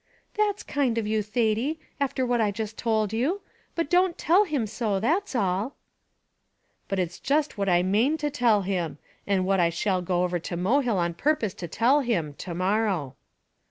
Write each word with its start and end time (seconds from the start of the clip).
"That's 0.33 0.63
kind 0.63 0.97
of 0.97 1.05
you, 1.05 1.21
Thady, 1.21 1.79
after 1.99 2.25
what 2.25 2.41
I 2.41 2.49
just 2.49 2.75
told 2.75 3.13
you; 3.13 3.41
but 3.75 3.87
don't 3.87 4.17
tell 4.17 4.45
him 4.45 4.65
so, 4.65 4.99
that's 4.99 5.35
all." 5.35 5.75
"But 6.87 6.97
it's 6.97 7.19
just 7.19 7.55
what 7.55 7.69
I 7.69 7.83
mane 7.83 8.17
to 8.17 8.31
tell 8.31 8.63
him, 8.63 8.97
and 9.27 9.45
what 9.45 9.59
I 9.59 9.69
shall 9.69 10.01
go 10.01 10.23
over 10.23 10.39
to 10.39 10.57
Mohill 10.57 10.97
on 10.97 11.13
purpose 11.13 11.53
to 11.53 11.67
tell 11.67 11.99
him, 11.99 12.33
to 12.39 12.55
morrow." 12.55 13.15